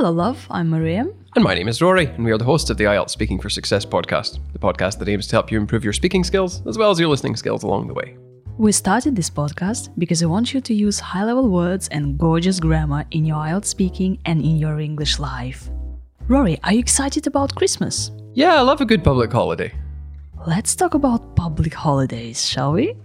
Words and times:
Hello, 0.00 0.12
love. 0.12 0.46
I'm 0.50 0.70
Maria. 0.70 1.06
And 1.34 1.44
my 1.44 1.52
name 1.52 1.68
is 1.68 1.82
Rory, 1.82 2.06
and 2.06 2.24
we 2.24 2.32
are 2.32 2.38
the 2.38 2.44
hosts 2.46 2.70
of 2.70 2.78
the 2.78 2.84
IELTS 2.84 3.10
Speaking 3.10 3.38
for 3.38 3.50
Success 3.50 3.84
podcast, 3.84 4.38
the 4.54 4.58
podcast 4.58 4.98
that 4.98 5.10
aims 5.10 5.26
to 5.26 5.36
help 5.36 5.52
you 5.52 5.58
improve 5.58 5.84
your 5.84 5.92
speaking 5.92 6.24
skills 6.24 6.66
as 6.66 6.78
well 6.78 6.90
as 6.90 6.98
your 6.98 7.10
listening 7.10 7.36
skills 7.36 7.64
along 7.64 7.86
the 7.86 7.92
way. 7.92 8.16
We 8.56 8.72
started 8.72 9.14
this 9.14 9.28
podcast 9.28 9.90
because 9.98 10.22
we 10.22 10.26
want 10.26 10.54
you 10.54 10.62
to 10.62 10.72
use 10.72 10.98
high 11.00 11.24
level 11.24 11.50
words 11.50 11.86
and 11.88 12.16
gorgeous 12.18 12.58
grammar 12.58 13.04
in 13.10 13.26
your 13.26 13.36
IELTS 13.36 13.66
speaking 13.66 14.18
and 14.24 14.40
in 14.40 14.56
your 14.56 14.80
English 14.80 15.18
life. 15.18 15.68
Rory, 16.28 16.58
are 16.64 16.72
you 16.72 16.78
excited 16.78 17.26
about 17.26 17.54
Christmas? 17.54 18.10
Yeah, 18.32 18.56
I 18.56 18.62
love 18.62 18.80
a 18.80 18.86
good 18.86 19.04
public 19.04 19.30
holiday. 19.30 19.70
Let's 20.46 20.74
talk 20.74 20.94
about 20.94 21.36
public 21.36 21.74
holidays, 21.74 22.48
shall 22.48 22.72
we? 22.72 22.96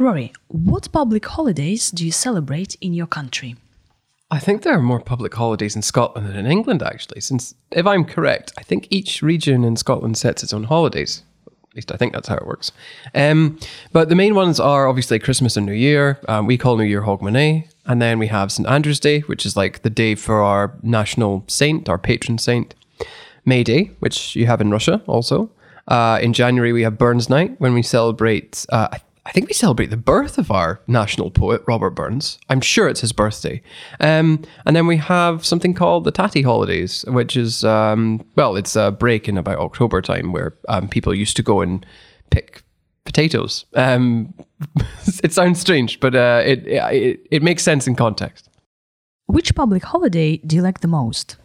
Rory, 0.00 0.32
what 0.48 0.90
public 0.92 1.26
holidays 1.26 1.90
do 1.90 2.06
you 2.06 2.10
celebrate 2.10 2.74
in 2.80 2.94
your 2.94 3.06
country? 3.06 3.56
I 4.30 4.38
think 4.38 4.62
there 4.62 4.72
are 4.72 4.80
more 4.80 4.98
public 4.98 5.34
holidays 5.34 5.76
in 5.76 5.82
Scotland 5.82 6.26
than 6.26 6.36
in 6.36 6.46
England, 6.46 6.82
actually, 6.82 7.20
since, 7.20 7.54
if 7.70 7.86
I'm 7.86 8.06
correct, 8.06 8.50
I 8.56 8.62
think 8.62 8.88
each 8.88 9.20
region 9.20 9.62
in 9.62 9.76
Scotland 9.76 10.16
sets 10.16 10.42
its 10.42 10.54
own 10.54 10.64
holidays. 10.64 11.22
At 11.46 11.76
least 11.76 11.92
I 11.92 11.96
think 11.98 12.14
that's 12.14 12.28
how 12.28 12.36
it 12.36 12.46
works. 12.46 12.72
Um, 13.14 13.58
but 13.92 14.08
the 14.08 14.14
main 14.14 14.34
ones 14.34 14.58
are 14.58 14.88
obviously 14.88 15.18
Christmas 15.18 15.58
and 15.58 15.66
New 15.66 15.74
Year. 15.74 16.18
Um, 16.28 16.46
we 16.46 16.56
call 16.56 16.78
New 16.78 16.84
Year 16.84 17.02
Hogmanay. 17.02 17.68
And 17.84 18.00
then 18.00 18.18
we 18.18 18.28
have 18.28 18.50
St. 18.50 18.66
Andrew's 18.66 19.00
Day, 19.00 19.20
which 19.20 19.44
is 19.44 19.54
like 19.54 19.82
the 19.82 19.90
day 19.90 20.14
for 20.14 20.40
our 20.40 20.78
national 20.82 21.44
saint, 21.46 21.90
our 21.90 21.98
patron 21.98 22.38
saint. 22.38 22.74
May 23.44 23.62
Day, 23.62 23.90
which 23.98 24.34
you 24.34 24.46
have 24.46 24.62
in 24.62 24.70
Russia 24.70 25.02
also. 25.06 25.50
Uh, 25.88 26.18
in 26.22 26.32
January, 26.32 26.72
we 26.72 26.84
have 26.84 26.96
Burns 26.96 27.28
Night, 27.28 27.60
when 27.60 27.74
we 27.74 27.82
celebrate, 27.82 28.64
uh, 28.70 28.88
I 28.92 29.00
I 29.30 29.32
think 29.32 29.46
we 29.46 29.54
celebrate 29.54 29.90
the 29.90 29.96
birth 29.96 30.38
of 30.38 30.50
our 30.50 30.80
national 30.88 31.30
poet, 31.30 31.62
Robert 31.68 31.90
Burns. 31.90 32.40
I'm 32.48 32.60
sure 32.60 32.88
it's 32.88 33.00
his 33.00 33.12
birthday. 33.12 33.62
Um, 34.00 34.42
and 34.66 34.74
then 34.74 34.88
we 34.88 34.96
have 34.96 35.46
something 35.46 35.72
called 35.72 36.02
the 36.02 36.10
Tatty 36.10 36.42
Holidays, 36.42 37.04
which 37.06 37.36
is, 37.36 37.62
um, 37.62 38.26
well, 38.34 38.56
it's 38.56 38.74
a 38.74 38.90
break 38.90 39.28
in 39.28 39.38
about 39.38 39.60
October 39.60 40.02
time 40.02 40.32
where 40.32 40.56
um, 40.68 40.88
people 40.88 41.14
used 41.14 41.36
to 41.36 41.44
go 41.44 41.60
and 41.60 41.86
pick 42.30 42.64
potatoes. 43.04 43.66
Um, 43.74 44.34
it 45.22 45.32
sounds 45.32 45.60
strange, 45.60 46.00
but 46.00 46.16
uh, 46.16 46.42
it, 46.44 46.66
it, 46.66 47.20
it 47.30 47.42
makes 47.44 47.62
sense 47.62 47.86
in 47.86 47.94
context. 47.94 48.48
Which 49.26 49.54
public 49.54 49.84
holiday 49.84 50.38
do 50.38 50.56
you 50.56 50.62
like 50.62 50.80
the 50.80 50.88
most? 50.88 51.36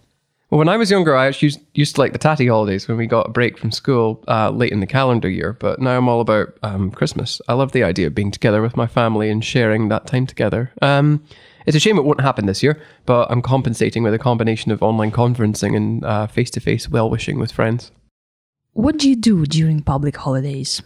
Well, 0.49 0.59
when 0.59 0.69
I 0.69 0.77
was 0.77 0.91
younger, 0.91 1.15
I 1.15 1.27
used, 1.29 1.59
used 1.73 1.95
to 1.95 2.01
like 2.01 2.13
the 2.13 2.19
tatty 2.19 2.47
holidays 2.47 2.87
when 2.87 2.97
we 2.97 3.07
got 3.07 3.27
a 3.27 3.31
break 3.31 3.57
from 3.57 3.71
school 3.71 4.23
uh, 4.27 4.51
late 4.51 4.71
in 4.71 4.79
the 4.79 4.87
calendar 4.87 5.27
year. 5.27 5.53
But 5.53 5.79
now 5.79 5.97
I'm 5.97 6.07
all 6.07 6.21
about 6.21 6.55
um, 6.61 6.91
Christmas. 6.91 7.41
I 7.47 7.53
love 7.53 7.71
the 7.71 7.83
idea 7.83 8.07
of 8.07 8.15
being 8.15 8.31
together 8.31 8.61
with 8.61 8.77
my 8.77 8.85
family 8.85 9.29
and 9.29 9.43
sharing 9.43 9.89
that 9.89 10.05
time 10.05 10.27
together. 10.27 10.71
Um, 10.81 11.23
it's 11.65 11.75
a 11.75 11.79
shame 11.79 11.97
it 11.97 12.03
won't 12.05 12.21
happen 12.21 12.45
this 12.45 12.61
year, 12.61 12.79
but 13.07 13.29
I'm 13.31 13.41
compensating 13.41 14.03
with 14.03 14.13
a 14.13 14.19
combination 14.19 14.71
of 14.71 14.83
online 14.83 15.11
conferencing 15.11 15.75
and 15.75 16.31
face 16.31 16.51
to 16.51 16.59
face 16.59 16.87
well 16.87 17.09
wishing 17.09 17.39
with 17.39 17.51
friends. 17.51 17.91
What 18.73 18.97
do 18.97 19.09
you 19.09 19.15
do 19.15 19.45
during 19.45 19.81
public 19.81 20.15
holidays? 20.15 20.83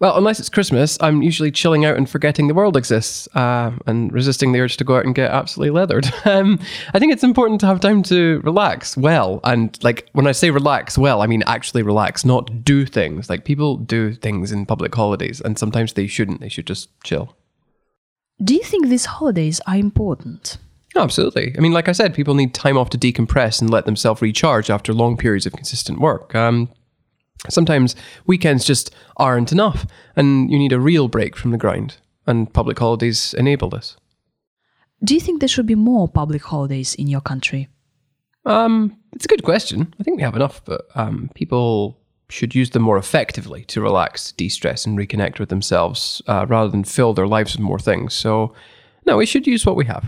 Well, 0.00 0.16
unless 0.16 0.38
it's 0.38 0.48
Christmas, 0.48 0.96
I'm 1.00 1.22
usually 1.22 1.50
chilling 1.50 1.84
out 1.84 1.96
and 1.96 2.08
forgetting 2.08 2.46
the 2.46 2.54
world 2.54 2.76
exists 2.76 3.28
uh, 3.34 3.72
and 3.86 4.12
resisting 4.12 4.52
the 4.52 4.60
urge 4.60 4.76
to 4.76 4.84
go 4.84 4.96
out 4.96 5.04
and 5.04 5.14
get 5.14 5.30
absolutely 5.30 5.70
leathered. 5.70 6.06
Um, 6.28 6.60
I 6.92 6.98
think 6.98 7.12
it's 7.12 7.24
important 7.24 7.58
to 7.60 7.66
have 7.66 7.80
time 7.80 8.02
to 8.04 8.40
relax 8.40 8.98
well. 8.98 9.40
And 9.44 9.82
like 9.82 10.10
when 10.12 10.26
I 10.26 10.32
say 10.32 10.50
relax 10.50 10.98
well, 10.98 11.22
I 11.22 11.26
mean 11.26 11.42
actually 11.46 11.82
relax, 11.82 12.22
not 12.22 12.64
do 12.64 12.84
things. 12.84 13.30
Like 13.30 13.46
people 13.46 13.78
do 13.78 14.12
things 14.12 14.52
in 14.52 14.66
public 14.66 14.94
holidays 14.94 15.40
and 15.40 15.58
sometimes 15.58 15.94
they 15.94 16.06
shouldn't. 16.06 16.40
They 16.40 16.50
should 16.50 16.66
just 16.66 16.90
chill. 17.02 17.34
Do 18.44 18.54
you 18.54 18.62
think 18.62 18.88
these 18.88 19.06
holidays 19.06 19.58
are 19.66 19.76
important? 19.76 20.58
Oh, 20.94 21.02
absolutely. 21.02 21.54
I 21.56 21.60
mean, 21.60 21.72
like 21.72 21.88
I 21.88 21.92
said, 21.92 22.14
people 22.14 22.34
need 22.34 22.52
time 22.52 22.76
off 22.76 22.90
to 22.90 22.98
decompress 22.98 23.60
and 23.60 23.70
let 23.70 23.86
themselves 23.86 24.20
recharge 24.20 24.68
after 24.68 24.92
long 24.92 25.16
periods 25.16 25.46
of 25.46 25.54
consistent 25.54 25.98
work. 25.98 26.34
Um, 26.34 26.68
sometimes 27.48 27.94
weekends 28.26 28.64
just 28.64 28.94
aren't 29.16 29.52
enough 29.52 29.86
and 30.16 30.50
you 30.50 30.58
need 30.58 30.72
a 30.72 30.80
real 30.80 31.08
break 31.08 31.36
from 31.36 31.50
the 31.50 31.58
grind, 31.58 31.96
and 32.26 32.52
public 32.52 32.78
holidays 32.78 33.34
enable 33.34 33.70
this. 33.70 33.96
Do 35.04 35.14
you 35.14 35.20
think 35.20 35.40
there 35.40 35.48
should 35.48 35.66
be 35.66 35.76
more 35.76 36.08
public 36.08 36.42
holidays 36.42 36.94
in 36.94 37.06
your 37.06 37.20
country? 37.20 37.68
Um, 38.44 38.96
it's 39.12 39.24
a 39.24 39.28
good 39.28 39.44
question. 39.44 39.94
I 40.00 40.02
think 40.02 40.16
we 40.16 40.22
have 40.22 40.36
enough, 40.36 40.64
but 40.64 40.86
um, 40.94 41.30
people 41.34 41.98
should 42.30 42.54
use 42.54 42.70
them 42.70 42.82
more 42.82 42.98
effectively 42.98 43.64
to 43.66 43.80
relax, 43.80 44.32
de 44.32 44.48
stress, 44.48 44.84
and 44.84 44.98
reconnect 44.98 45.38
with 45.38 45.48
themselves 45.48 46.20
uh, 46.26 46.46
rather 46.48 46.70
than 46.70 46.84
fill 46.84 47.14
their 47.14 47.26
lives 47.26 47.54
with 47.54 47.60
more 47.60 47.78
things. 47.78 48.14
So, 48.14 48.54
no, 49.06 49.16
we 49.16 49.26
should 49.26 49.46
use 49.46 49.64
what 49.64 49.76
we 49.76 49.86
have. 49.86 50.04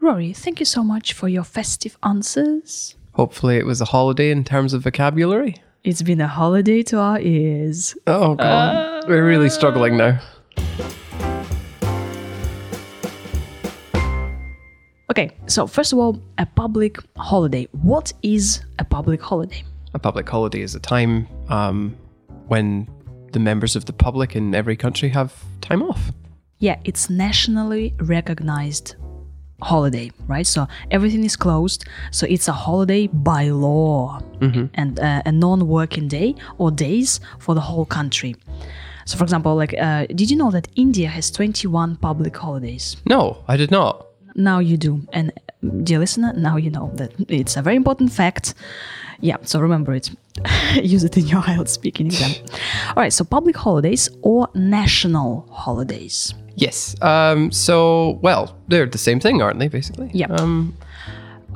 Rory, 0.00 0.32
thank 0.32 0.60
you 0.60 0.66
so 0.66 0.84
much 0.84 1.12
for 1.12 1.28
your 1.28 1.44
festive 1.44 1.96
answers. 2.02 2.94
Hopefully, 3.12 3.56
it 3.56 3.66
was 3.66 3.80
a 3.80 3.86
holiday 3.86 4.30
in 4.30 4.44
terms 4.44 4.74
of 4.74 4.82
vocabulary. 4.82 5.56
It's 5.84 6.00
been 6.00 6.22
a 6.22 6.26
holiday 6.26 6.82
to 6.84 6.98
our 6.98 7.20
ears. 7.20 7.94
Oh, 8.06 8.36
God. 8.36 8.42
Uh, 8.42 9.02
We're 9.06 9.26
really 9.26 9.50
struggling 9.50 9.98
now. 9.98 10.18
Okay, 15.10 15.30
so 15.46 15.66
first 15.66 15.92
of 15.92 15.98
all, 15.98 16.18
a 16.38 16.46
public 16.46 16.96
holiday. 17.18 17.68
What 17.72 18.14
is 18.22 18.64
a 18.78 18.84
public 18.86 19.20
holiday? 19.20 19.62
A 19.92 19.98
public 19.98 20.26
holiday 20.26 20.62
is 20.62 20.74
a 20.74 20.80
time 20.80 21.28
um, 21.50 21.94
when 22.48 22.88
the 23.32 23.38
members 23.38 23.76
of 23.76 23.84
the 23.84 23.92
public 23.92 24.34
in 24.34 24.54
every 24.54 24.76
country 24.76 25.10
have 25.10 25.34
time 25.60 25.82
off. 25.82 26.12
Yeah, 26.60 26.78
it's 26.84 27.10
nationally 27.10 27.94
recognized 28.00 28.96
holiday, 29.64 30.10
right? 30.28 30.46
So 30.46 30.66
everything 30.90 31.24
is 31.24 31.36
closed. 31.36 31.84
So 32.10 32.26
it's 32.28 32.48
a 32.48 32.52
holiday 32.52 33.08
by 33.08 33.48
law 33.48 34.20
mm-hmm. 34.38 34.66
and 34.74 35.00
uh, 35.00 35.22
a 35.24 35.32
non 35.32 35.66
working 35.66 36.06
day 36.08 36.34
or 36.58 36.70
days 36.70 37.20
for 37.38 37.54
the 37.54 37.60
whole 37.60 37.86
country. 37.86 38.36
So, 39.06 39.18
for 39.18 39.24
example, 39.24 39.54
like, 39.54 39.74
uh, 39.78 40.06
did 40.06 40.30
you 40.30 40.36
know 40.36 40.50
that 40.50 40.68
India 40.76 41.08
has 41.08 41.30
21 41.30 41.96
public 41.96 42.34
holidays? 42.36 42.96
No, 43.06 43.44
I 43.48 43.56
did 43.58 43.70
not. 43.70 44.06
Now 44.34 44.58
you 44.58 44.76
do. 44.76 45.00
And, 45.12 45.32
dear 45.82 45.98
listener, 45.98 46.32
now 46.32 46.56
you 46.56 46.70
know 46.70 46.90
that 46.94 47.12
it's 47.28 47.56
a 47.56 47.62
very 47.62 47.76
important 47.76 48.12
fact. 48.12 48.54
Yeah, 49.20 49.36
so 49.42 49.60
remember 49.60 49.94
it. 49.94 50.10
Use 50.82 51.04
it 51.04 51.16
in 51.16 51.26
your 51.26 51.42
IELTS 51.42 51.68
speaking 51.68 52.06
exam. 52.06 52.32
All 52.88 53.02
right, 53.02 53.12
so 53.12 53.24
public 53.24 53.56
holidays 53.56 54.08
or 54.22 54.48
national 54.54 55.48
holidays. 55.50 56.34
Yes. 56.56 56.94
Um, 57.02 57.50
so, 57.52 58.18
well, 58.22 58.56
they're 58.68 58.86
the 58.86 58.98
same 58.98 59.20
thing, 59.20 59.42
aren't 59.42 59.58
they, 59.58 59.68
basically? 59.68 60.10
Yeah. 60.12 60.26
Um, 60.26 60.76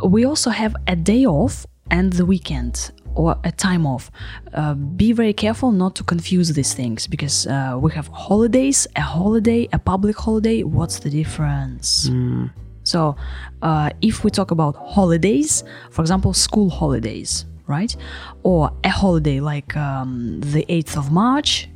we 0.05 0.25
also 0.25 0.51
have 0.51 0.75
a 0.87 0.97
day 0.97 1.27
off 1.27 1.67
and 1.91 2.13
the 2.13 2.27
weekend 2.27 2.93
or 3.15 3.37
a 3.45 3.53
time 3.53 3.87
off. 3.87 4.11
Uh, 4.55 4.75
be 4.75 5.13
very 5.13 5.33
careful 5.33 5.73
not 5.73 5.97
to 5.97 6.05
confuse 6.05 6.53
these 6.53 6.75
things 6.75 7.07
because 7.07 7.47
uh, 7.47 7.77
we 7.81 7.93
have 7.93 8.09
holidays, 8.09 8.87
a 8.97 9.01
holiday, 9.01 9.69
a 9.73 9.79
public 9.79 10.17
holiday. 10.17 10.63
What's 10.63 11.01
the 11.01 11.11
difference? 11.11 12.09
Mm. 12.09 12.51
So, 12.89 13.17
uh, 13.63 13.91
if 14.01 14.25
we 14.25 14.31
talk 14.31 14.51
about 14.51 14.75
holidays, 14.77 15.65
for 15.91 16.03
example, 16.03 16.33
school 16.33 16.71
holidays, 16.71 17.47
right? 17.67 17.95
Or 18.43 18.73
a 18.85 18.89
holiday 18.89 19.41
like 19.41 19.77
um, 19.77 20.41
the 20.41 20.65
8th 20.69 20.97
of 20.97 21.13
March, 21.13 21.69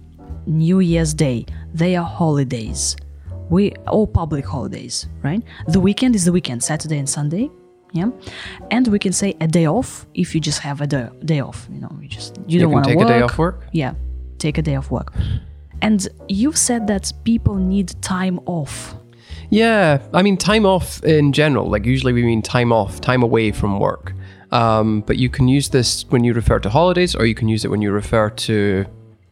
New 0.46 0.80
Year's 0.80 1.14
Day, 1.14 1.46
they 1.74 1.96
are 1.96 2.06
holidays 2.06 2.96
we 3.52 3.72
all 3.86 4.06
public 4.06 4.46
holidays, 4.46 5.06
right? 5.22 5.42
The 5.68 5.78
weekend 5.78 6.14
is 6.14 6.24
the 6.24 6.32
weekend, 6.32 6.64
Saturday 6.64 6.98
and 6.98 7.08
Sunday. 7.08 7.50
Yeah, 7.92 8.10
and 8.70 8.88
we 8.88 8.98
can 8.98 9.12
say 9.12 9.36
a 9.42 9.46
day 9.46 9.66
off 9.66 10.06
if 10.14 10.34
you 10.34 10.40
just 10.40 10.60
have 10.60 10.80
a 10.80 10.86
day, 10.86 11.10
day 11.26 11.40
off. 11.40 11.68
You 11.70 11.80
know, 11.82 11.92
you 12.00 12.08
just 12.08 12.38
you, 12.38 12.44
you 12.54 12.60
don't 12.60 12.72
want 12.72 12.84
to 12.86 12.90
take 12.90 12.98
work. 12.98 13.10
a 13.10 13.12
day 13.12 13.20
off 13.20 13.36
work. 13.36 13.66
Yeah, 13.72 13.92
take 14.38 14.56
a 14.56 14.62
day 14.62 14.76
off 14.76 14.90
work. 14.90 15.12
And 15.82 16.08
you've 16.28 16.56
said 16.56 16.86
that 16.86 17.12
people 17.24 17.56
need 17.56 17.94
time 18.00 18.40
off. 18.46 18.94
Yeah, 19.52 20.00
I 20.14 20.22
mean 20.22 20.38
time 20.38 20.64
off 20.64 21.04
in 21.04 21.34
general. 21.34 21.68
Like 21.68 21.84
usually 21.84 22.14
we 22.14 22.22
mean 22.22 22.40
time 22.40 22.72
off, 22.72 23.02
time 23.02 23.22
away 23.22 23.52
from 23.52 23.78
work. 23.78 24.14
Um, 24.50 25.02
but 25.02 25.18
you 25.18 25.28
can 25.28 25.46
use 25.46 25.68
this 25.68 26.06
when 26.08 26.24
you 26.24 26.32
refer 26.32 26.58
to 26.60 26.70
holidays, 26.70 27.14
or 27.14 27.26
you 27.26 27.34
can 27.34 27.48
use 27.48 27.62
it 27.62 27.68
when 27.68 27.82
you 27.82 27.92
refer 27.92 28.30
to 28.30 28.86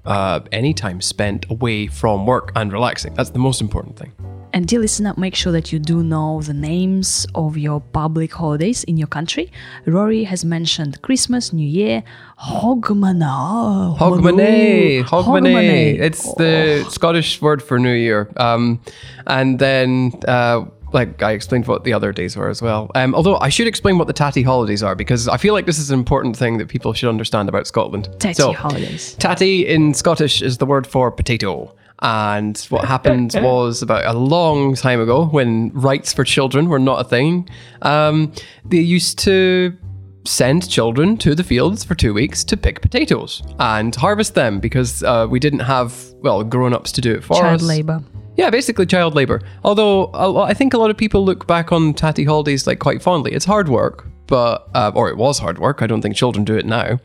uh, 0.05 0.41
any 0.53 0.75
time 0.75 1.01
spent 1.01 1.51
away 1.51 1.87
from 1.87 2.27
work 2.27 2.53
and 2.55 2.71
relaxing. 2.71 3.15
That's 3.15 3.31
the 3.31 3.39
most 3.39 3.63
important 3.63 3.97
thing. 3.97 4.13
And 4.53 4.67
dear 4.67 4.81
listener, 4.81 5.15
make 5.17 5.35
sure 5.35 5.53
that 5.53 5.73
you 5.73 5.79
do 5.79 6.03
know 6.03 6.43
the 6.43 6.55
names 6.55 7.27
of 7.35 7.57
your 7.57 7.81
public 7.81 8.33
holidays 8.33 8.85
in 8.85 8.97
your 8.97 9.07
country. 9.07 9.51
Rory 9.87 10.25
has 10.25 10.45
mentioned 10.45 11.01
Christmas, 11.03 11.53
New 11.53 11.67
Year, 11.67 12.03
Hogmanay. 12.39 13.97
Hogmanay. 13.99 15.05
Hogmanay. 15.05 16.01
It's 16.01 16.35
the 16.35 16.85
oh. 16.85 16.89
Scottish 16.89 17.41
word 17.41 17.63
for 17.63 17.79
New 17.79 17.93
Year. 17.93 18.29
Um, 18.37 18.81
and 19.27 19.59
then 19.59 20.13
uh, 20.27 20.65
like 20.93 21.23
I 21.23 21.33
explained 21.33 21.67
what 21.67 21.85
the 21.85 21.93
other 21.93 22.13
days 22.13 22.37
were 22.37 22.49
as 22.49 22.61
well. 22.61 22.91
Um, 22.95 23.15
although 23.15 23.39
I 23.39 23.49
should 23.49 23.67
explain 23.67 23.99
what 23.99 24.07
the 24.07 24.13
tatty 24.13 24.43
holidays 24.43 24.83
are 24.83 24.95
because 24.95 25.29
I 25.29 25.37
feel 25.37 25.55
like 25.55 25.67
this 25.67 25.79
is 25.79 25.91
an 25.91 25.99
important 25.99 26.37
thing 26.37 26.59
that 26.59 26.69
people 26.69 26.93
should 26.93 27.09
understand 27.09 27.49
about 27.49 27.67
Scotland. 27.67 28.09
Tatty 28.19 28.35
so, 28.35 28.53
holidays. 28.53 29.15
Tatty 29.15 29.67
in 29.67 29.95
Scottish 29.95 30.43
is 30.43 30.59
the 30.59 30.67
word 30.67 30.87
for 30.87 31.11
potato. 31.11 31.75
And 32.03 32.59
what 32.71 32.85
happened 32.85 33.35
was 33.41 33.83
about 33.83 34.05
a 34.07 34.19
long 34.19 34.75
time 34.75 35.01
ago 35.01 35.27
when 35.27 35.71
rights 35.73 36.13
for 36.13 36.25
children 36.25 36.69
were 36.69 36.79
not 36.79 37.01
a 37.01 37.05
thing, 37.05 37.49
um, 37.83 38.33
they 38.65 38.79
used 38.79 39.19
to 39.21 39.77
send 40.25 40.69
children 40.69 41.17
to 41.17 41.35
the 41.35 41.45
fields 41.45 41.83
for 41.83 41.95
two 41.95 42.13
weeks 42.13 42.45
to 42.45 42.57
pick 42.57 42.81
potatoes 42.81 43.43
and 43.59 43.95
harvest 43.95 44.35
them 44.35 44.61
because 44.61 45.03
uh, 45.03 45.27
we 45.29 45.39
didn't 45.39 45.61
have, 45.61 45.95
well, 46.21 46.45
grown 46.45 46.75
ups 46.75 46.93
to 46.93 47.01
do 47.01 47.13
it 47.13 47.25
for 47.25 47.35
Child 47.35 47.55
us. 47.55 47.61
Child 47.61 47.69
labor. 47.69 48.03
Yeah, 48.37 48.49
basically 48.51 48.87
child 48.87 49.15
labor. 49.15 49.43
Although 49.65 50.11
I 50.15 50.55
think 50.55 50.73
a 50.73 50.79
lot 50.79 50.91
of 50.91 50.97
people 50.97 51.25
look 51.25 51.47
back 51.47 51.73
on 51.73 51.93
tatty 51.93 52.25
holidays 52.25 52.67
like 52.67 52.79
quite 52.79 53.03
fondly. 53.03 53.33
It's 53.33 53.45
hard 53.45 53.69
work, 53.69 54.07
but 54.27 54.69
uh, 54.75 54.93
or 54.95 55.11
it 55.11 55.17
was 55.17 55.39
hard 55.39 55.59
work. 55.59 55.83
I 55.83 55.87
don't 55.87 56.01
think 56.01 56.17
children 56.17 56.45
do 56.45 56.57
it 56.57 56.65
now. 56.65 56.99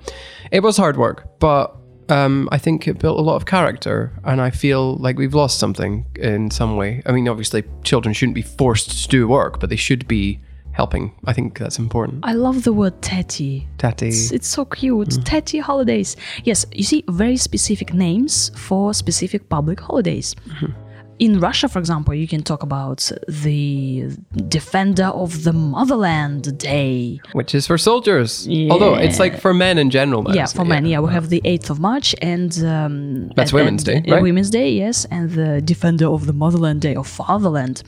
It 0.52 0.62
was 0.62 0.78
hard 0.78 0.96
work, 0.96 1.40
but 1.40 1.76
um, 2.10 2.50
I 2.52 2.58
think 2.58 2.88
it 2.88 3.00
built 3.00 3.20
a 3.20 3.22
lot 3.22 3.36
of 3.36 3.46
character, 3.46 4.12
and 4.24 4.42
I 4.42 4.50
feel 4.50 4.96
like 4.98 5.18
we've 5.18 5.34
lost 5.34 5.60
something 5.60 6.06
in 6.16 6.52
some 6.52 6.76
way. 6.78 7.02
I 7.06 7.12
mean, 7.12 7.28
obviously, 7.28 7.64
children 7.84 8.14
shouldn't 8.14 8.36
be 8.36 8.42
forced 8.42 9.04
to 9.04 9.08
do 9.10 9.28
work, 9.28 9.60
but 9.60 9.70
they 9.70 9.76
should 9.76 10.08
be 10.08 10.40
helping. 10.72 11.14
I 11.26 11.34
think 11.34 11.58
that's 11.58 11.80
important. 11.80 12.24
I 12.24 12.34
love 12.34 12.64
the 12.64 12.74
word 12.74 13.02
tatty. 13.02 13.68
Tatty. 13.78 14.10
It's, 14.10 14.32
it's 14.32 14.48
so 14.48 14.66
cute. 14.66 15.26
Tatty 15.26 15.60
holidays. 15.60 16.18
Yes, 16.44 16.66
you 16.74 16.84
see 16.84 17.04
very 17.10 17.38
specific 17.38 17.94
names 17.94 18.52
for 18.56 18.94
specific 18.94 19.48
public 19.50 19.80
holidays. 19.80 20.36
In 21.18 21.40
Russia, 21.40 21.70
for 21.70 21.80
example, 21.80 22.14
you 22.14 22.28
can 22.28 22.44
talk 22.44 22.62
about 22.62 23.10
the 23.28 24.10
Defender 24.50 25.06
of 25.06 25.44
the 25.44 25.54
Motherland 25.54 26.58
Day. 26.58 27.22
Which 27.32 27.56
is 27.56 27.68
for 27.68 27.78
soldiers. 27.78 28.48
Although 28.70 28.96
it's 28.96 29.20
like 29.20 29.40
for 29.40 29.54
men 29.54 29.78
in 29.78 29.90
general 29.90 30.26
yeah, 30.36 30.46
for 30.48 30.64
it? 30.64 30.66
men. 30.66 30.86
Yeah, 30.86 31.00
we 31.00 31.14
have 31.14 31.30
the 31.30 31.42
8th 31.46 31.70
of 31.70 31.80
March 31.80 32.16
and. 32.22 32.52
Um, 32.64 33.30
That's 33.30 33.52
and- 33.52 33.60
Women's 33.60 33.84
Day, 33.84 34.04
right? 34.08 34.22
Women's 34.22 34.50
Day, 34.50 34.72
yes. 34.72 35.06
And 35.06 35.32
the 35.32 35.62
Defender 35.62 36.08
of 36.08 36.26
the 36.26 36.34
Motherland 36.34 36.82
Day 36.82 36.96
or 36.96 37.06
Fatherland. 37.06 37.84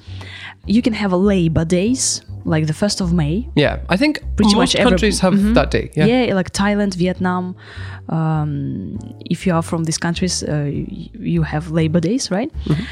You 0.68 0.82
can 0.82 0.94
have 0.94 1.12
a 1.14 1.18
Labor 1.18 1.66
Days, 1.66 2.22
like 2.46 2.68
the 2.68 2.74
1st 2.74 3.02
of 3.02 3.14
May. 3.14 3.48
Yeah, 3.56 3.80
I 3.90 3.98
think 3.98 4.20
Pretty 4.36 4.54
most 4.54 4.56
much 4.56 4.76
every- 4.76 4.92
countries 4.92 5.20
have 5.22 5.54
that 5.54 5.72
day. 5.72 5.90
Yeah. 5.96 6.06
yeah, 6.06 6.34
like 6.34 6.52
Thailand, 6.52 6.96
Vietnam. 6.96 7.56
Um, 8.10 8.98
if 9.26 9.46
you 9.46 9.54
are 9.54 9.62
from 9.62 9.84
these 9.86 9.98
countries, 9.98 10.44
uh, 10.44 10.70
you 10.72 11.44
have 11.44 11.72
Labor 11.72 12.00
Days, 12.00 12.32
right? 12.32 12.52
Mm-hmm. 12.66 12.84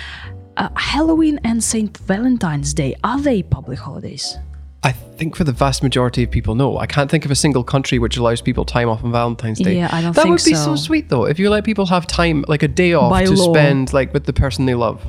Uh, 0.57 0.69
Halloween 0.75 1.39
and 1.44 1.63
Saint 1.63 1.98
Valentine's 1.98 2.74
Day 2.74 2.95
are 3.04 3.19
they 3.19 3.44
public 3.44 3.77
holidays? 3.80 4.38
I 4.83 4.92
think 4.92 5.36
for 5.36 5.44
the 5.44 5.51
vast 5.51 5.81
majority 5.83 6.24
of 6.24 6.31
people, 6.31 6.54
no. 6.56 6.77
I 6.77 6.86
can't 6.86 7.10
think 7.10 7.25
of 7.25 7.31
a 7.31 7.36
single 7.36 7.63
country 7.63 7.98
which 8.00 8.18
allows 8.18 8.39
people 8.42 8.63
time 8.66 8.88
off 8.88 9.04
on 9.04 9.12
Valentine's 9.12 9.60
Day. 9.60 9.75
Yeah, 9.77 9.89
I 9.92 10.01
don't 10.01 10.16
that 10.16 10.22
think 10.22 10.31
would 10.39 10.45
be 10.45 10.54
so. 10.54 10.75
so. 10.75 10.75
sweet 10.75 11.10
though. 11.10 11.25
If 11.25 11.39
you 11.39 11.50
let 11.50 11.63
people 11.66 11.88
have 11.88 12.06
time, 12.07 12.45
like 12.48 12.62
a 12.63 12.68
day 12.68 12.94
off 12.94 13.10
By 13.10 13.25
to 13.25 13.31
law. 13.31 13.51
spend 13.54 13.92
like 13.94 14.13
with 14.13 14.25
the 14.25 14.33
person 14.33 14.66
they 14.66 14.75
love. 14.75 15.04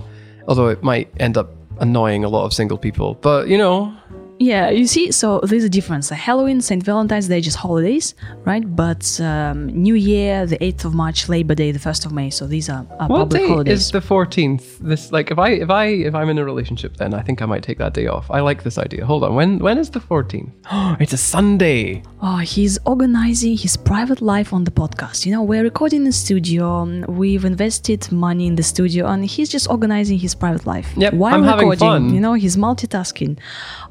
Although 0.48 0.68
it 0.68 0.82
might 0.82 1.12
end 1.20 1.36
up 1.36 1.50
annoying 1.78 2.24
a 2.24 2.28
lot 2.28 2.44
of 2.44 2.52
single 2.52 2.78
people. 2.78 3.14
But 3.14 3.48
you 3.48 3.58
know, 3.58 3.94
Yeah, 4.38 4.70
you 4.70 4.86
see, 4.86 5.12
so 5.12 5.40
there's 5.40 5.64
a 5.64 5.68
difference. 5.68 6.10
Halloween, 6.10 6.60
Saint 6.60 6.82
Valentine's 6.82 7.28
Day, 7.28 7.40
just 7.40 7.56
holidays, 7.56 8.14
right? 8.44 8.64
But 8.76 9.20
um, 9.20 9.66
New 9.68 9.94
Year, 9.94 10.46
the 10.46 10.58
8th 10.58 10.84
of 10.84 10.94
March, 10.94 11.28
Labor 11.28 11.54
Day, 11.54 11.72
the 11.72 11.78
1st 11.78 12.06
of 12.06 12.12
May. 12.12 12.30
So 12.30 12.46
these 12.46 12.68
are, 12.68 12.86
are 12.98 13.08
what 13.08 13.18
public 13.18 13.42
day 13.42 13.48
holidays. 13.48 13.80
is 13.80 13.90
the 13.90 14.00
fourteenth? 14.00 14.78
This 14.78 15.10
like 15.12 15.30
if 15.30 15.38
I 15.38 15.50
if 15.50 15.70
I 15.70 15.86
if 15.86 16.14
I'm 16.14 16.28
in 16.28 16.38
a 16.38 16.44
relationship, 16.44 16.96
then 16.96 17.14
I 17.14 17.22
think 17.22 17.40
I 17.42 17.46
might 17.46 17.62
take 17.62 17.78
that 17.78 17.94
day 17.94 18.06
off. 18.06 18.30
I 18.30 18.40
like 18.40 18.62
this 18.62 18.78
idea. 18.78 19.06
Hold 19.06 19.24
on, 19.24 19.34
when 19.34 19.58
when 19.58 19.78
is 19.78 19.90
the 19.90 20.00
fourteenth? 20.00 20.50
it's 21.00 21.12
a 21.12 21.16
Sunday. 21.16 22.02
Oh, 22.20 22.38
he's 22.38 22.78
organizing 22.84 23.56
his 23.56 23.76
private 23.76 24.20
life 24.20 24.52
on 24.52 24.64
the 24.64 24.70
podcast. 24.70 25.24
You 25.26 25.32
know, 25.32 25.42
we're 25.42 25.62
recording 25.62 26.00
in 26.00 26.04
the 26.04 26.12
studio. 26.12 26.84
We've 27.08 27.44
invested 27.44 28.10
money 28.12 28.46
in 28.46 28.56
the 28.56 28.62
studio, 28.62 29.06
and 29.06 29.24
he's 29.24 29.48
just 29.48 29.68
organizing 29.70 30.18
his 30.18 30.34
private 30.34 30.66
life. 30.66 30.92
Yep, 30.96 31.14
while 31.14 31.34
I'm 31.34 31.44
having 31.44 31.68
recording. 31.68 32.08
fun. 32.08 32.14
You 32.14 32.20
know, 32.20 32.34
he's 32.34 32.56
multitasking. 32.56 33.38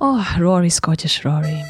Oh, 0.01 0.34
Rory, 0.39 0.69
Scottish 0.69 1.23
Rory. 1.25 1.63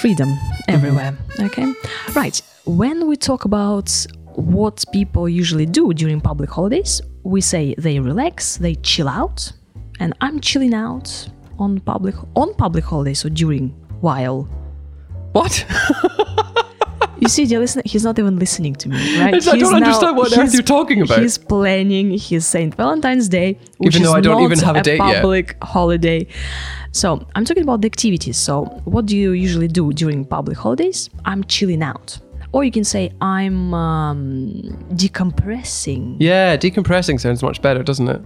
Freedom 0.00 0.36
everywhere. 0.68 1.12
Mm-hmm. 1.12 1.46
Okay, 1.46 1.72
right. 2.14 2.40
When 2.64 3.06
we 3.06 3.16
talk 3.16 3.44
about 3.44 4.06
what 4.34 4.84
people 4.92 5.28
usually 5.28 5.66
do 5.66 5.92
during 5.92 6.20
public 6.20 6.50
holidays, 6.50 7.00
we 7.24 7.40
say 7.40 7.74
they 7.78 7.98
relax, 7.98 8.56
they 8.56 8.76
chill 8.76 9.08
out, 9.08 9.52
and 10.00 10.14
I'm 10.20 10.40
chilling 10.40 10.74
out 10.74 11.28
on 11.58 11.80
public 11.80 12.14
on 12.36 12.54
public 12.54 12.84
holidays 12.84 13.24
or 13.24 13.30
during 13.30 13.70
while 14.00 14.48
What? 15.32 15.66
you 17.20 17.28
see, 17.28 17.46
dear 17.46 17.58
listener, 17.60 17.82
he's 17.84 18.04
not 18.04 18.18
even 18.18 18.38
listening 18.38 18.74
to 18.76 18.88
me, 18.88 18.96
right? 19.20 19.34
I 19.34 19.38
don't 19.38 19.56
He's 19.58 19.72
understand 19.72 20.16
what 20.16 20.36
earth 20.36 20.52
you're 20.52 20.62
talking 20.62 21.02
about. 21.02 21.20
He's 21.20 21.38
planning 21.38 22.16
his 22.18 22.46
Saint 22.46 22.74
Valentine's 22.74 23.28
Day, 23.28 23.58
which 23.78 23.94
Even 23.94 24.02
is 24.02 24.08
though 24.08 24.14
I 24.14 24.20
don't 24.20 24.40
not 24.40 24.42
even 24.44 24.58
have 24.60 24.76
a 24.76 24.82
date 24.82 24.98
yet. 24.98 25.22
public 25.22 25.56
holiday. 25.62 26.26
So 26.92 27.26
I'm 27.34 27.44
talking 27.44 27.62
about 27.62 27.80
the 27.82 27.86
activities. 27.86 28.36
So 28.36 28.64
what 28.84 29.06
do 29.06 29.16
you 29.16 29.32
usually 29.32 29.68
do 29.68 29.92
during 29.92 30.24
public 30.24 30.56
holidays? 30.56 31.10
I'm 31.24 31.44
chilling 31.44 31.82
out, 31.82 32.18
or 32.52 32.64
you 32.64 32.70
can 32.70 32.84
say 32.84 33.12
I'm 33.20 33.74
um, 33.74 34.62
decompressing. 34.92 36.16
yeah, 36.18 36.56
decompressing 36.56 37.20
sounds 37.20 37.42
much 37.42 37.60
better, 37.62 37.82
doesn't 37.82 38.08
it? 38.08 38.20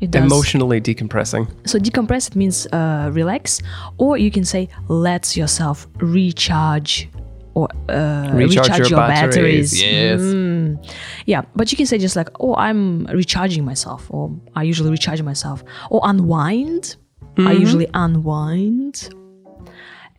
It 0.00 0.10
does. 0.10 0.24
Emotionally 0.24 0.78
decompressing. 0.80 1.48
So 1.66 1.78
decompress 1.78 2.28
it 2.28 2.36
means 2.36 2.66
uh, 2.66 3.08
relax, 3.12 3.62
or 3.96 4.18
you 4.18 4.30
can 4.30 4.44
say 4.44 4.68
let 4.88 5.36
yourself 5.38 5.88
recharge 5.98 7.08
or 7.56 7.66
uh, 7.88 8.30
Recharge 8.34 8.90
your 8.90 9.00
batteries, 9.12 9.70
yes. 9.80 10.20
Mm. 10.20 10.76
Yeah, 11.32 11.42
but 11.58 11.66
you 11.70 11.76
can 11.80 11.86
say 11.86 11.96
just 11.98 12.16
like, 12.20 12.28
oh, 12.44 12.54
I'm 12.66 13.06
recharging 13.20 13.64
myself, 13.64 14.00
or 14.10 14.22
I 14.54 14.62
usually 14.72 14.90
recharge 14.90 15.22
myself, 15.32 15.58
or 15.90 16.00
unwind. 16.04 16.96
I 17.38 17.40
Mm-hmm. 17.40 17.60
usually 17.64 17.88
unwind. 18.04 18.94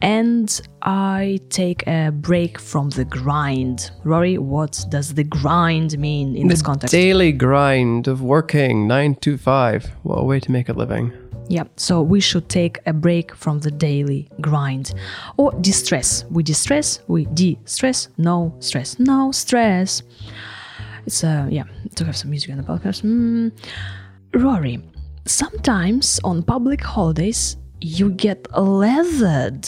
And 0.01 0.50
I 0.84 1.39
take 1.50 1.81
a 1.88 2.12
break 2.12 2.60
from 2.60 2.89
the 2.92 3.06
grind. 3.06 3.90
Rory, 4.04 4.38
what 4.38 4.74
does 4.90 5.07
the 5.16 5.24
grind 5.24 5.98
mean 5.98 6.36
in 6.36 6.48
this 6.48 6.62
context? 6.62 6.92
Daily 6.92 7.31
grind 7.31 8.07
of 8.07 8.22
working 8.22 8.88
nine 8.88 9.16
to 9.25 9.38
five. 9.38 9.81
What 10.04 10.18
a 10.24 10.25
way 10.31 10.40
to 10.40 10.51
make 10.51 10.69
a 10.69 10.74
living. 10.74 11.12
Yeah, 11.50 11.64
so 11.78 12.02
we 12.02 12.20
should 12.20 12.50
take 12.50 12.80
a 12.86 12.94
break 12.94 13.34
from 13.34 13.60
the 13.60 13.72
daily 13.72 14.30
grind 14.42 14.94
or 15.38 15.54
distress. 15.62 16.26
We 16.30 16.44
distress, 16.44 17.00
we 17.08 17.26
de-stress, 17.26 18.10
no 18.18 18.54
stress, 18.60 19.00
no 19.00 19.32
stress. 19.32 20.04
It's 21.06 21.24
uh 21.24 21.48
yeah, 21.50 21.64
to 21.95 22.04
have 22.06 22.18
some 22.18 22.30
music 22.31 22.52
on 22.52 22.57
the 22.57 22.64
podcast. 22.64 23.04
Mm. 23.04 23.52
Rory, 24.33 24.83
sometimes 25.26 26.19
on 26.24 26.44
public 26.44 26.81
holidays 26.81 27.56
you 27.80 28.10
get 28.10 28.48
leathered. 28.57 29.68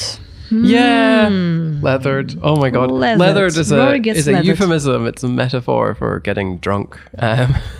Yeah. 0.51 1.30
Leathered. 1.30 2.36
Oh 2.42 2.56
my 2.56 2.70
god. 2.72 2.89
Hmm. 2.89 2.96
Leathered. 2.98 3.20
Leathered 3.20 3.58
is 3.58 3.72
a 3.72 3.94
is 4.10 4.27
a 4.27 4.32
leathered. 4.32 4.46
euphemism. 4.46 5.06
It's 5.06 5.24
a 5.24 5.30
metaphor 5.30 5.96
for 5.96 6.20
getting 6.20 6.58
drunk. 6.58 7.00
Um, 7.20 7.56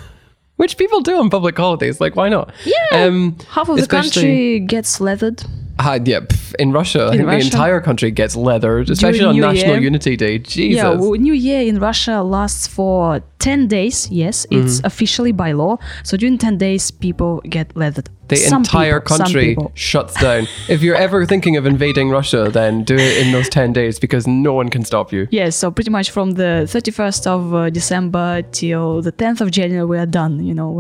which 0.60 0.74
people 0.78 1.00
do 1.02 1.14
on 1.24 1.30
public 1.30 1.56
holidays. 1.58 2.00
Like, 2.04 2.16
why 2.20 2.28
not? 2.30 2.52
Yeah. 2.66 3.06
Um, 3.06 3.38
Half 3.56 3.70
of 3.70 3.78
the 3.80 3.88
country 3.88 4.60
gets 4.60 5.00
leathered. 5.00 5.40
Ah, 5.82 5.94
yeah, 6.04 6.20
pff, 6.20 6.54
in 6.60 6.74
Russia, 6.74 7.08
I 7.08 7.16
think 7.16 7.26
Russia? 7.28 7.40
the 7.40 7.46
entire 7.46 7.80
country 7.80 8.12
gets 8.12 8.36
leathered, 8.36 8.90
especially 8.90 9.24
on 9.24 9.34
New 9.36 9.42
National 9.42 9.76
Year. 9.76 9.84
Unity 9.92 10.18
Day. 10.18 10.38
Jesus. 10.38 10.76
Yeah, 10.84 10.90
well, 11.00 11.14
New 11.28 11.32
Year 11.48 11.62
in 11.62 11.80
Russia 11.80 12.22
lasts 12.22 12.68
for 12.68 13.22
10 13.40 13.68
days. 13.68 14.12
Yes, 14.12 14.46
Mm-hmm. 14.52 14.66
it's 14.66 14.82
officially 14.84 15.32
by 15.32 15.54
law. 15.54 15.78
So 16.04 16.18
during 16.18 16.38
10 16.38 16.58
days, 16.58 16.92
people 16.92 17.40
get 17.48 17.68
leathered. 17.78 18.10
The 18.30 18.36
Some 18.36 18.62
entire 18.62 19.02
people, 19.02 19.18
country 19.18 19.58
shuts 19.74 20.14
down. 20.22 20.48
if 20.70 20.82
you're 20.82 20.96
ever 20.96 21.26
thinking 21.26 21.58
of 21.58 21.66
invading 21.66 22.10
Russia, 22.10 22.50
then 22.52 22.84
do 22.84 22.96
it 22.96 23.26
in 23.26 23.32
those 23.32 23.50
10 23.50 23.74
days 23.74 24.00
because 24.00 24.28
no 24.28 24.54
one 24.54 24.70
can 24.70 24.86
stop 24.86 25.12
you. 25.12 25.28
Yes, 25.32 25.56
so 25.56 25.72
pretty 25.72 25.90
much 25.90 26.12
from 26.12 26.32
the 26.32 26.66
31st 26.68 27.28
of 27.28 27.54
uh, 27.54 27.70
December 27.70 28.44
till 28.52 29.02
the 29.02 29.12
10th 29.12 29.42
of 29.42 29.52
January, 29.52 29.86
we 29.86 29.98
are 29.98 30.06
done, 30.06 30.44
you 30.46 30.54
know. 30.54 30.80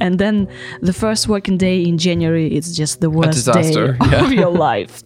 And 0.00 0.18
then 0.18 0.48
the 0.80 0.92
first 0.92 1.28
working 1.28 1.56
day 1.56 1.82
in 1.82 1.98
January, 1.98 2.54
it's 2.54 2.76
just 2.76 3.00
the 3.00 3.10
worst 3.10 3.46
day 3.52 3.72
yeah. 3.72 4.24
of 4.24 4.32
your 4.32 4.50
life. 4.68 5.02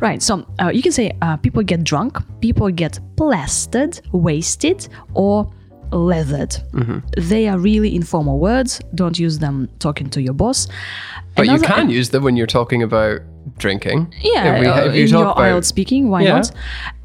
Right, 0.00 0.22
so 0.22 0.46
uh, 0.60 0.68
you 0.68 0.82
can 0.82 0.92
say 0.92 1.10
uh, 1.22 1.36
people 1.36 1.62
get 1.62 1.82
drunk, 1.82 2.18
people 2.40 2.70
get 2.70 3.00
plastered, 3.16 4.00
wasted, 4.12 4.88
or 5.14 5.50
leathered. 5.92 6.50
Mm-hmm. 6.72 6.98
They 7.28 7.48
are 7.48 7.58
really 7.58 7.94
informal 7.94 8.38
words. 8.38 8.80
Don't 8.94 9.18
use 9.18 9.38
them 9.38 9.68
talking 9.78 10.08
to 10.10 10.20
your 10.22 10.34
boss. 10.34 10.68
But 11.36 11.46
you 11.46 11.52
Another- 11.54 11.66
can 11.66 11.90
use 11.90 12.10
them 12.10 12.22
when 12.24 12.36
you're 12.36 12.46
talking 12.46 12.82
about 12.82 13.20
drinking. 13.58 14.12
Yeah, 14.22 14.54
If 14.54 14.60
we- 14.60 14.66
uh, 14.66 14.84
if 14.86 14.94
you 14.94 15.02
in 15.04 15.08
your 15.08 15.22
about- 15.22 15.36
IELTS 15.38 15.64
speaking, 15.66 16.10
why 16.10 16.22
Yeah. 16.22 16.36
not? 16.36 16.50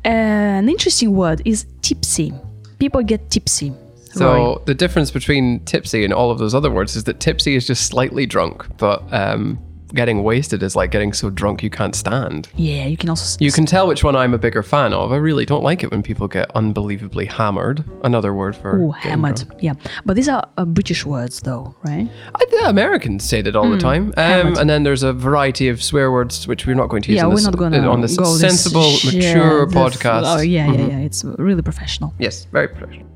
Uh, 0.05 0.09
an 0.09 0.69
interesting 0.69 1.15
word 1.15 1.41
is 1.45 1.65
tipsy. 1.81 2.33
People 2.79 3.01
get 3.03 3.29
tipsy. 3.31 3.73
So 4.13 4.61
the 4.65 4.73
difference 4.73 5.11
between 5.11 5.59
tipsy 5.65 6.05
and 6.05 6.13
all 6.13 6.31
of 6.31 6.37
those 6.39 6.53
other 6.55 6.71
words 6.71 6.95
is 6.95 7.03
that 7.03 7.19
tipsy 7.19 7.55
is 7.55 7.67
just 7.67 7.85
slightly 7.87 8.25
drunk, 8.25 8.65
but 8.77 9.03
um, 9.11 9.59
getting 9.95 10.23
wasted 10.23 10.61
is 10.61 10.75
like 10.75 10.91
getting 10.91 11.13
so 11.13 11.29
drunk 11.29 11.63
you 11.63 11.69
can't 11.69 11.95
stand. 11.95 12.49
Yeah, 12.55 12.85
you 12.85 12.97
can 12.97 13.09
also. 13.09 13.23
s- 13.23 13.37
You 13.39 13.51
can 13.51 13.65
tell 13.65 13.87
which 13.87 14.03
one 14.03 14.15
I'm 14.15 14.33
a 14.33 14.37
bigger 14.37 14.61
fan 14.61 14.93
of. 14.93 15.11
I 15.11 15.15
really 15.15 15.45
don't 15.45 15.63
like 15.63 15.83
it 15.83 15.89
when 15.91 16.03
people 16.03 16.27
get 16.27 16.51
unbelievably 16.55 17.25
hammered. 17.25 17.83
Another 18.03 18.33
word 18.33 18.55
for 18.55 18.77
Ooh, 18.79 18.91
hammered. 18.91 19.37
drunk. 19.37 19.61
Yeah, 19.61 19.73
but 20.05 20.15
these 20.15 20.29
are 20.29 20.43
uh, 20.57 20.65
British 20.65 21.05
words, 21.05 21.39
though, 21.41 21.73
right? 21.83 22.07
I, 22.35 22.45
the 22.51 22.69
Americans 22.69 23.23
say 23.23 23.41
that 23.41 23.55
all 23.55 23.69
the 23.69 23.77
time. 23.79 24.13
Um, 24.17 24.53
Hmm, 24.53 24.59
and 24.59 24.69
then 24.69 24.83
there's 24.83 25.03
a 25.03 25.13
variety 25.13 25.69
of 25.69 25.81
swear 25.81 26.11
words 26.11 26.47
which 26.47 26.67
we're 26.67 26.75
not 26.75 26.89
going 26.89 27.01
to 27.03 27.11
use 27.11 27.17
yeah, 27.17 27.23
on 27.23 27.29
we're 27.29 27.35
this, 27.37 27.45
not 27.45 27.57
gonna 27.57 27.89
on 27.89 28.01
this 28.01 28.17
go 28.17 28.37
this- 28.37 28.41
sensible, 28.41 28.91
yeah, 29.03 29.33
mature 29.33 29.63
f- 29.67 29.73
podcast. 29.73 30.23
Mm-hmm. 30.25 30.39
Oh 30.39 30.41
yeah, 30.41 30.71
yeah, 30.73 30.87
yeah. 30.87 30.97
It's 31.07 31.23
really 31.23 31.61
professional. 31.61 32.13
Yes, 32.19 32.45
very 32.51 32.67
professional. 32.67 33.07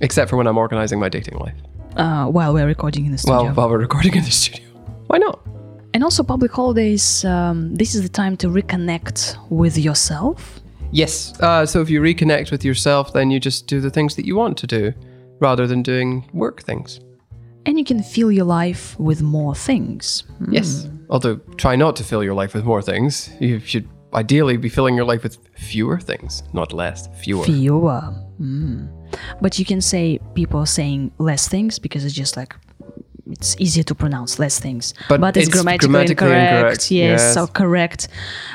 Except 0.00 0.28
for 0.30 0.36
when 0.36 0.46
I'm 0.46 0.58
organizing 0.58 0.98
my 1.00 1.08
dating 1.08 1.38
life. 1.38 1.54
Uh, 1.96 2.26
while 2.26 2.52
we're 2.52 2.66
recording 2.66 3.06
in 3.06 3.12
the 3.12 3.18
studio. 3.18 3.44
Well, 3.44 3.54
while 3.54 3.70
we're 3.70 3.78
recording 3.78 4.14
in 4.14 4.24
the 4.24 4.30
studio. 4.30 4.66
Why 5.06 5.18
not? 5.18 5.40
And 5.96 6.04
also 6.04 6.22
public 6.22 6.52
holidays. 6.52 7.24
Um, 7.24 7.74
this 7.74 7.94
is 7.94 8.02
the 8.02 8.10
time 8.10 8.36
to 8.36 8.48
reconnect 8.48 9.38
with 9.48 9.78
yourself. 9.78 10.60
Yes. 10.92 11.32
Uh, 11.40 11.64
so 11.64 11.80
if 11.80 11.88
you 11.88 12.02
reconnect 12.02 12.50
with 12.50 12.62
yourself, 12.66 13.14
then 13.14 13.30
you 13.30 13.40
just 13.40 13.66
do 13.66 13.80
the 13.80 13.88
things 13.88 14.14
that 14.16 14.26
you 14.26 14.36
want 14.36 14.58
to 14.58 14.66
do 14.66 14.92
rather 15.40 15.66
than 15.66 15.82
doing 15.82 16.28
work 16.34 16.62
things. 16.62 17.00
And 17.64 17.78
you 17.78 17.84
can 17.84 18.02
fill 18.02 18.30
your 18.30 18.44
life 18.44 18.94
with 19.00 19.22
more 19.22 19.54
things. 19.54 20.24
Yes. 20.50 20.86
Although, 21.08 21.36
try 21.56 21.76
not 21.76 21.96
to 21.96 22.04
fill 22.04 22.22
your 22.22 22.34
life 22.34 22.52
with 22.52 22.64
more 22.64 22.82
things. 22.82 23.30
You 23.40 23.58
should 23.60 23.88
ideally 24.12 24.58
be 24.58 24.68
filling 24.68 24.96
your 24.96 25.06
life 25.06 25.22
with 25.22 25.38
fewer 25.56 25.98
things, 25.98 26.42
not 26.52 26.74
less, 26.74 27.08
fewer. 27.24 27.44
Fewer. 27.44 28.02
Mm. 28.38 28.88
But 29.40 29.58
you 29.58 29.64
can 29.64 29.80
say 29.80 30.18
people 30.34 30.66
saying 30.66 31.12
less 31.16 31.48
things 31.48 31.78
because 31.78 32.04
it's 32.04 32.14
just 32.14 32.36
like 32.36 32.54
it's 33.30 33.56
easier 33.58 33.82
to 33.84 33.94
pronounce 33.94 34.38
less 34.38 34.58
things. 34.60 34.94
But 35.08 35.36
it's, 35.36 35.46
it's 35.46 35.54
grammatically, 35.54 35.88
grammatically 35.88 36.26
incorrect. 36.28 36.52
incorrect, 36.54 36.90
Yes, 36.90 37.20
yes. 37.20 37.34
so 37.34 37.46
correct. 37.46 38.08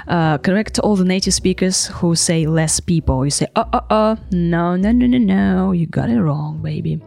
Uh, 0.08 0.38
correct 0.38 0.80
all 0.80 0.96
the 0.96 1.06
native 1.06 1.34
speakers 1.34 1.88
who 1.88 2.16
say 2.16 2.48
less 2.48 2.80
people. 2.80 3.26
You 3.26 3.32
say, 3.32 3.48
uh, 3.56 3.66
uh, 3.74 3.82
uh, 3.90 4.16
no, 4.32 4.76
no, 4.76 4.92
no, 4.92 5.06
no, 5.06 5.18
no, 5.18 5.72
you 5.72 5.88
got 5.88 6.10
it 6.10 6.22
wrong, 6.22 6.62
baby. 6.62 7.02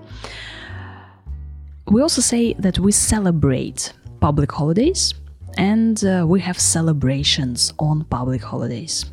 We 1.87 2.03
also 2.03 2.21
say 2.21 2.55
that 2.55 2.79
we 2.79 2.93
celebrate 2.93 3.93
public 4.21 4.51
holidays 4.51 5.15
and 5.57 6.03
uh, 6.05 6.25
we 6.27 6.41
have 6.41 6.59
celebrations 6.59 7.73
on 7.79 8.05
public 8.05 8.43
holidays. 8.43 9.07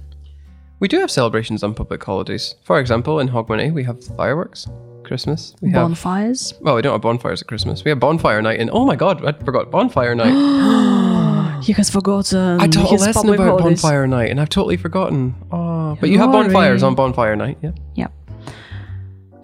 We 0.79 0.87
do 0.87 0.99
have 0.99 1.11
celebrations 1.11 1.63
on 1.63 1.73
public 1.75 2.03
holidays. 2.03 2.55
For 2.63 2.79
example, 2.79 3.19
in 3.19 3.29
Hogmanay, 3.29 3.71
we 3.73 3.83
have 3.83 4.03
fireworks. 4.03 4.67
Christmas. 5.11 5.53
We 5.61 5.71
have. 5.71 5.89
Bonfires. 5.89 6.53
well, 6.61 6.75
we 6.77 6.81
don't 6.81 6.93
have 6.93 7.01
bonfires 7.01 7.41
at 7.41 7.47
Christmas. 7.49 7.83
We 7.83 7.89
have 7.89 7.99
bonfire 7.99 8.41
night. 8.41 8.61
And 8.61 8.69
oh 8.71 8.85
my 8.85 8.95
god, 8.95 9.15
I 9.25 9.33
forgot 9.43 9.69
bonfire 9.69 10.15
night. 10.15 10.35
He 11.67 11.73
has 11.73 11.89
forgotten. 11.91 12.59
I 12.59 12.67
taught 12.67 12.91
a 12.91 12.95
lesson 12.95 13.29
about 13.29 13.59
bonfire 13.59 14.07
night, 14.07 14.31
and 14.31 14.39
I've 14.41 14.49
totally 14.49 14.77
forgotten. 14.77 15.35
Oh, 15.51 15.95
but 15.99 16.09
you 16.09 16.17
have 16.17 16.31
bonfires 16.31 16.81
on 16.81 16.95
bonfire 16.95 17.35
night, 17.35 17.57
yeah. 17.61 17.73
Yeah. 17.93 18.07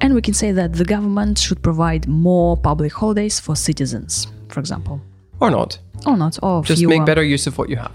And 0.01 0.15
we 0.15 0.21
can 0.21 0.33
say 0.33 0.51
that 0.51 0.74
the 0.74 0.86
government 0.86 1.38
should 1.38 1.62
provide 1.62 2.07
more 2.07 2.57
public 2.57 2.91
holidays 2.93 3.39
for 3.39 3.55
citizens, 3.55 4.27
for 4.50 4.59
example. 4.59 5.00
Or 5.39 5.51
not. 5.51 5.77
Or 6.07 6.17
not, 6.17 6.39
or 6.41 6.63
Just 6.63 6.79
fewer. 6.79 6.89
make 6.89 7.05
better 7.05 7.24
use 7.24 7.45
of 7.45 7.57
what 7.59 7.69
you 7.69 7.75
have. 7.77 7.93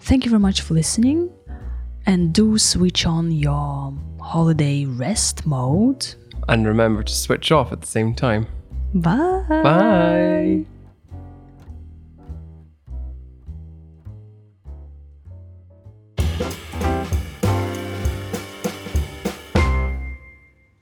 Thank 0.00 0.24
you 0.24 0.30
very 0.30 0.40
much 0.48 0.62
for 0.62 0.74
listening. 0.74 1.30
And 2.06 2.32
do 2.32 2.58
switch 2.58 3.06
on 3.06 3.30
your 3.30 3.92
holiday 4.20 4.84
rest 4.84 5.46
mode. 5.46 6.02
And 6.48 6.66
remember 6.66 7.02
to 7.02 7.14
switch 7.14 7.50
off 7.50 7.72
at 7.72 7.80
the 7.80 7.86
same 7.86 8.14
time. 8.14 8.46
Bye. 8.94 9.44
Bye. 9.48 10.64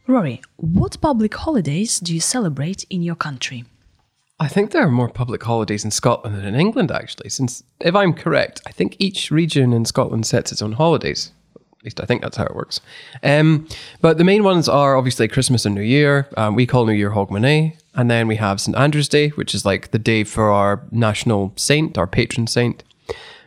Rory, 0.06 0.42
what 0.56 1.00
public 1.00 1.35
holidays 1.35 1.99
do 1.99 2.14
you 2.14 2.21
celebrate 2.21 2.85
in 2.90 3.02
your 3.02 3.16
country? 3.16 3.64
I 4.38 4.49
think 4.49 4.71
there 4.71 4.83
are 4.83 4.90
more 4.90 5.09
public 5.09 5.42
holidays 5.42 5.85
in 5.85 5.90
Scotland 5.90 6.37
than 6.37 6.44
in 6.44 6.54
England, 6.54 6.90
actually, 6.92 7.30
since, 7.30 7.64
if 7.80 7.94
I'm 7.94 8.12
correct, 8.12 8.61
I 8.66 8.71
think 8.71 8.97
each 8.99 9.30
region 9.30 9.73
in 9.73 9.85
Scotland 9.85 10.26
sets 10.26 10.52
its 10.52 10.61
own 10.61 10.73
holidays. 10.73 11.33
At 11.84 11.88
least 11.88 12.00
I 12.00 12.06
think 12.06 12.22
that's 12.22 12.38
how 12.38 12.44
it 12.46 12.54
works. 12.54 12.80
Um, 13.22 13.68
but 14.00 14.16
the 14.16 14.24
main 14.24 14.42
ones 14.42 14.70
are 14.70 14.96
obviously 14.96 15.28
Christmas 15.28 15.66
and 15.66 15.74
New 15.74 15.82
Year. 15.82 16.26
Um, 16.34 16.54
we 16.54 16.64
call 16.64 16.86
New 16.86 16.94
Year 16.94 17.10
Hogmanay. 17.10 17.76
And 17.94 18.10
then 18.10 18.26
we 18.26 18.36
have 18.36 18.58
St. 18.58 18.74
Andrew's 18.74 19.06
Day, 19.06 19.28
which 19.30 19.54
is 19.54 19.66
like 19.66 19.90
the 19.90 19.98
day 19.98 20.24
for 20.24 20.50
our 20.50 20.82
national 20.90 21.52
saint, 21.56 21.98
our 21.98 22.06
patron 22.06 22.46
saint. 22.46 22.82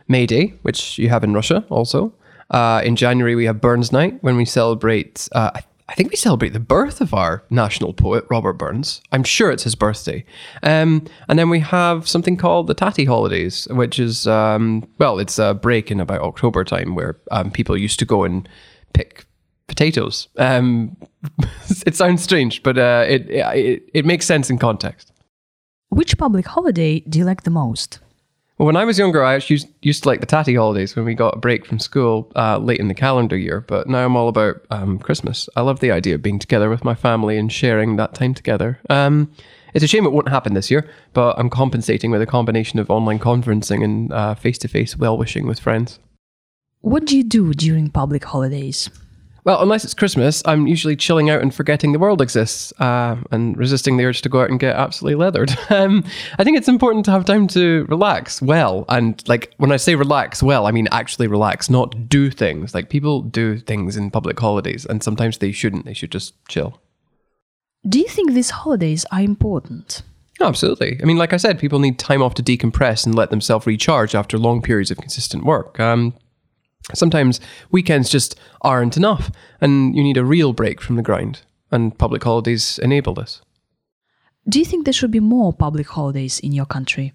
May 0.06 0.24
Day, 0.24 0.54
which 0.62 0.98
you 0.98 1.08
have 1.08 1.24
in 1.24 1.34
Russia 1.34 1.64
also. 1.68 2.12
Uh, 2.50 2.80
in 2.84 2.94
January, 2.94 3.34
we 3.34 3.44
have 3.46 3.60
Burns 3.60 3.90
Night, 3.90 4.18
when 4.22 4.36
we 4.36 4.44
celebrate, 4.44 5.28
uh, 5.32 5.50
I- 5.56 5.62
I 5.88 5.94
think 5.94 6.10
we 6.10 6.16
celebrate 6.16 6.52
the 6.52 6.60
birth 6.60 7.00
of 7.00 7.14
our 7.14 7.42
national 7.48 7.94
poet, 7.94 8.26
Robert 8.28 8.54
Burns. 8.54 9.00
I'm 9.10 9.24
sure 9.24 9.50
it's 9.50 9.62
his 9.62 9.74
birthday. 9.74 10.24
Um, 10.62 11.06
and 11.28 11.38
then 11.38 11.48
we 11.48 11.60
have 11.60 12.06
something 12.06 12.36
called 12.36 12.66
the 12.66 12.74
Tatty 12.74 13.06
Holidays, 13.06 13.66
which 13.70 13.98
is, 13.98 14.26
um, 14.26 14.86
well, 14.98 15.18
it's 15.18 15.38
a 15.38 15.54
break 15.54 15.90
in 15.90 15.98
about 15.98 16.20
October 16.20 16.62
time 16.62 16.94
where 16.94 17.18
um, 17.30 17.50
people 17.50 17.76
used 17.76 17.98
to 18.00 18.04
go 18.04 18.24
and 18.24 18.46
pick 18.92 19.24
potatoes. 19.66 20.28
Um, 20.36 20.94
it 21.86 21.96
sounds 21.96 22.22
strange, 22.22 22.62
but 22.62 22.76
uh, 22.76 23.06
it, 23.08 23.30
it, 23.30 23.90
it 23.94 24.04
makes 24.04 24.26
sense 24.26 24.50
in 24.50 24.58
context. 24.58 25.10
Which 25.88 26.18
public 26.18 26.46
holiday 26.46 27.00
do 27.00 27.18
you 27.18 27.24
like 27.24 27.44
the 27.44 27.50
most? 27.50 28.00
Well, 28.58 28.66
when 28.66 28.76
I 28.76 28.84
was 28.84 28.98
younger, 28.98 29.22
I 29.22 29.34
actually 29.34 29.54
used, 29.54 29.68
used 29.82 30.02
to 30.02 30.08
like 30.08 30.18
the 30.18 30.26
tatty 30.26 30.56
holidays 30.56 30.96
when 30.96 31.04
we 31.04 31.14
got 31.14 31.36
a 31.36 31.38
break 31.38 31.64
from 31.64 31.78
school 31.78 32.30
uh, 32.34 32.58
late 32.58 32.80
in 32.80 32.88
the 32.88 32.94
calendar 32.94 33.36
year. 33.36 33.60
But 33.60 33.88
now 33.88 34.04
I'm 34.04 34.16
all 34.16 34.28
about 34.28 34.66
um, 34.70 34.98
Christmas. 34.98 35.48
I 35.54 35.60
love 35.60 35.78
the 35.78 35.92
idea 35.92 36.16
of 36.16 36.22
being 36.22 36.40
together 36.40 36.68
with 36.68 36.82
my 36.82 36.96
family 36.96 37.38
and 37.38 37.52
sharing 37.52 37.94
that 37.96 38.14
time 38.14 38.34
together. 38.34 38.80
Um, 38.90 39.30
it's 39.74 39.84
a 39.84 39.86
shame 39.86 40.06
it 40.06 40.12
won't 40.12 40.28
happen 40.28 40.54
this 40.54 40.72
year, 40.72 40.90
but 41.12 41.38
I'm 41.38 41.50
compensating 41.50 42.10
with 42.10 42.20
a 42.20 42.26
combination 42.26 42.80
of 42.80 42.90
online 42.90 43.20
conferencing 43.20 43.84
and 43.84 44.38
face 44.38 44.58
to 44.58 44.68
face 44.68 44.96
well 44.96 45.16
wishing 45.16 45.46
with 45.46 45.60
friends. 45.60 46.00
What 46.80 47.04
do 47.04 47.16
you 47.16 47.22
do 47.22 47.52
during 47.54 47.90
public 47.90 48.24
holidays? 48.24 48.90
Well, 49.48 49.62
unless 49.62 49.82
it's 49.82 49.94
Christmas, 49.94 50.42
I'm 50.44 50.66
usually 50.66 50.94
chilling 50.94 51.30
out 51.30 51.40
and 51.40 51.54
forgetting 51.54 51.92
the 51.92 51.98
world 51.98 52.20
exists 52.20 52.70
uh, 52.80 53.16
and 53.30 53.56
resisting 53.56 53.96
the 53.96 54.04
urge 54.04 54.20
to 54.20 54.28
go 54.28 54.42
out 54.42 54.50
and 54.50 54.60
get 54.60 54.76
absolutely 54.76 55.14
leathered. 55.14 55.56
Um, 55.70 56.04
I 56.38 56.44
think 56.44 56.58
it's 56.58 56.68
important 56.68 57.04
to 57.04 57.10
have 57.12 57.24
time 57.24 57.46
to 57.48 57.86
relax 57.88 58.42
well. 58.42 58.84
And 58.88 59.26
like 59.28 59.54
when 59.58 59.70
I 59.70 59.76
say 59.76 59.94
relax 59.94 60.42
well, 60.42 60.66
I 60.66 60.70
mean 60.70 60.88
actually 60.90 61.28
relax, 61.28 61.70
not 61.70 62.08
do 62.08 62.30
things. 62.30 62.74
Like 62.74 62.90
people 62.90 63.22
do 63.22 63.58
things 63.58 63.96
in 63.96 64.10
public 64.10 64.38
holidays 64.38 64.84
and 64.84 65.02
sometimes 65.02 65.38
they 65.38 65.52
shouldn't. 65.52 65.84
They 65.84 65.94
should 65.94 66.10
just 66.10 66.34
chill. 66.48 66.80
Do 67.88 67.98
you 67.98 68.08
think 68.08 68.32
these 68.32 68.50
holidays 68.50 69.06
are 69.12 69.20
important? 69.20 70.02
Absolutely. 70.40 70.98
I 71.00 71.06
mean, 71.06 71.16
like 71.16 71.32
I 71.32 71.38
said, 71.38 71.58
people 71.58 71.78
need 71.78 71.98
time 71.98 72.22
off 72.22 72.34
to 72.34 72.42
decompress 72.42 73.06
and 73.06 73.14
let 73.14 73.30
themselves 73.30 73.66
recharge 73.66 74.14
after 74.14 74.36
long 74.36 74.60
periods 74.60 74.90
of 74.90 74.98
consistent 74.98 75.44
work. 75.44 75.78
Um, 75.80 76.14
sometimes 76.94 77.40
weekends 77.70 78.10
just 78.10 78.38
aren't 78.62 78.96
enough, 78.96 79.30
and 79.60 79.96
you 79.96 80.02
need 80.02 80.16
a 80.16 80.24
real 80.24 80.52
break 80.52 80.80
from 80.80 80.96
the 80.96 81.02
grind. 81.02 81.42
And 81.70 81.96
public 81.98 82.24
holidays 82.24 82.78
enable 82.82 83.14
this. 83.14 83.42
Do 84.48 84.58
you 84.58 84.64
think 84.64 84.84
there 84.84 84.94
should 84.94 85.10
be 85.10 85.20
more 85.20 85.52
public 85.52 85.86
holidays 85.88 86.40
in 86.40 86.52
your 86.52 86.64
country? 86.64 87.12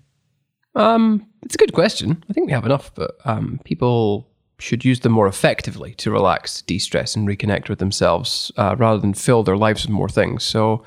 Um, 0.76 1.28
it's 1.42 1.56
a 1.56 1.58
good 1.58 1.74
question. 1.74 2.24
I 2.30 2.34
think 2.34 2.48
we 2.48 2.54
have 2.54 2.66
enough, 2.66 2.94
but 2.94 3.16
um, 3.26 3.60
people 3.64 4.28
should 4.60 4.86
use 4.86 5.00
them 5.00 5.12
more 5.12 5.28
effectively 5.28 5.94
to 5.96 6.12
relax, 6.12 6.62
de-stress, 6.62 7.16
and 7.16 7.28
reconnect 7.28 7.70
with 7.70 7.80
themselves, 7.80 8.52
uh, 8.58 8.76
rather 8.78 9.00
than 9.00 9.14
fill 9.14 9.44
their 9.44 9.58
lives 9.58 9.84
with 9.84 9.92
more 9.92 10.10
things. 10.10 10.44
So, 10.44 10.84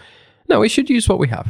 no, 0.49 0.61
we 0.61 0.69
should 0.69 0.89
use 0.89 1.09
what 1.09 1.19
we 1.19 1.29
have. 1.29 1.49